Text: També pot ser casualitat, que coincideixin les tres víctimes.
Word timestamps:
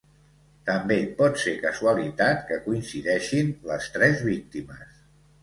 També 0.69 0.95
pot 1.19 1.37
ser 1.43 1.53
casualitat, 1.65 2.41
que 2.49 2.59
coincideixin 2.65 3.53
les 3.73 3.87
tres 3.99 4.27
víctimes. 4.33 4.99